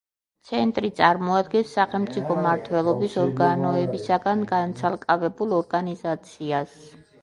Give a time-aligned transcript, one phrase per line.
[0.51, 6.79] ცენტრი წარმოადგენს სახელმწიფო მმართველობის ორგანოებისაგან განცალკევებულ ორგანიზაციას.